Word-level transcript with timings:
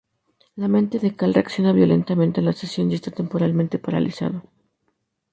La 0.55 0.67
mente 0.67 0.97
de 0.97 1.15
Cal 1.15 1.31
reacciona 1.35 1.73
violentamente 1.73 2.39
a 2.39 2.43
la 2.43 2.53
sesión 2.53 2.89
y 2.89 2.95
está 2.95 3.11
temporalmente 3.11 3.77
paralizado. 3.77 4.41